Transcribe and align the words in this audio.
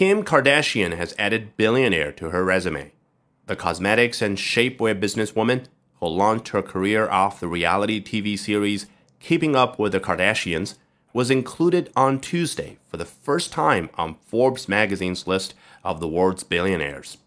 Kim 0.00 0.24
Kardashian 0.24 0.96
has 0.96 1.14
added 1.18 1.58
billionaire 1.58 2.10
to 2.12 2.30
her 2.30 2.42
resume. 2.42 2.90
The 3.44 3.54
cosmetics 3.54 4.22
and 4.22 4.38
shapewear 4.38 4.98
businesswoman, 4.98 5.66
who 5.96 6.06
launched 6.06 6.48
her 6.52 6.62
career 6.62 7.06
off 7.10 7.38
the 7.38 7.46
reality 7.46 8.02
TV 8.02 8.38
series 8.38 8.86
Keeping 9.18 9.54
Up 9.54 9.78
with 9.78 9.92
the 9.92 10.00
Kardashians, 10.00 10.76
was 11.12 11.30
included 11.30 11.92
on 11.94 12.18
Tuesday 12.18 12.78
for 12.88 12.96
the 12.96 13.04
first 13.04 13.52
time 13.52 13.90
on 13.98 14.16
Forbes 14.26 14.70
magazine's 14.70 15.26
list 15.26 15.52
of 15.84 16.00
the 16.00 16.08
world's 16.08 16.44
billionaires. 16.44 17.18